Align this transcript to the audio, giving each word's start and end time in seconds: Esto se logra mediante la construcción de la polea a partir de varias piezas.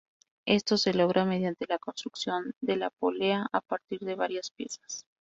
Esto 0.47 0.77
se 0.77 0.95
logra 0.95 1.25
mediante 1.25 1.67
la 1.69 1.77
construcción 1.77 2.55
de 2.59 2.75
la 2.75 2.89
polea 2.89 3.45
a 3.51 3.61
partir 3.61 3.99
de 3.99 4.15
varias 4.15 4.49
piezas. 4.49 5.05